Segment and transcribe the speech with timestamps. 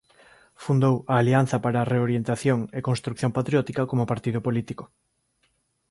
[0.63, 4.83] Fundou a "Alianza para a Reorientación e Construción Patriótica" como partido político.